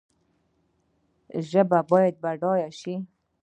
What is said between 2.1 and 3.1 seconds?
بډایه شي